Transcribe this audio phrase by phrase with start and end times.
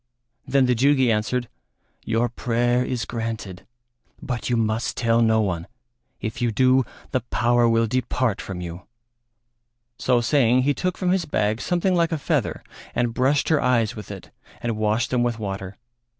[0.47, 1.47] Then the Jugi answered,
[2.05, 3.67] "Your prayer is granted,
[4.19, 5.67] but you must tell no one;
[6.19, 8.87] if you do, the power will depart from you."
[9.99, 12.63] So saying he took from his bag something like a feather
[12.95, 15.77] and brushed her eyes with it and washed them with water.